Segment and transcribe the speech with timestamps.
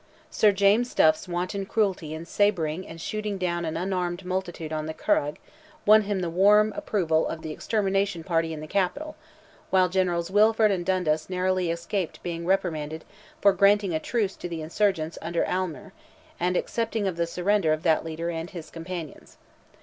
[0.31, 4.95] Sir James Duff's wanton cruelty in sabring and shooting down an unarmed multitude on the
[4.95, 5.35] Curragh,
[5.85, 9.15] won him the warm approval of the extermination party in the Capital,
[9.69, 13.05] while Generals Wilford and Dundas narrowly escaped being reprimanded
[13.41, 15.93] for granting a truce to the insurgents under Aylmer,
[16.39, 19.37] and accepting of the surrender of that leader and his companions.